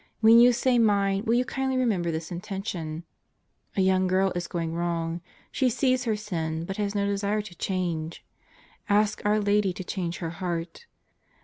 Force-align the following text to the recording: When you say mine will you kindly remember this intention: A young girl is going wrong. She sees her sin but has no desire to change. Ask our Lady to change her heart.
When 0.19 0.39
you 0.39 0.51
say 0.51 0.79
mine 0.79 1.25
will 1.25 1.35
you 1.35 1.45
kindly 1.45 1.77
remember 1.77 2.09
this 2.09 2.31
intention: 2.31 3.03
A 3.77 3.81
young 3.81 4.07
girl 4.07 4.31
is 4.35 4.47
going 4.47 4.73
wrong. 4.73 5.21
She 5.51 5.69
sees 5.69 6.05
her 6.05 6.15
sin 6.15 6.65
but 6.65 6.77
has 6.77 6.95
no 6.95 7.05
desire 7.05 7.43
to 7.43 7.53
change. 7.53 8.25
Ask 8.89 9.21
our 9.25 9.39
Lady 9.39 9.73
to 9.73 9.83
change 9.83 10.17
her 10.17 10.31
heart. 10.31 10.87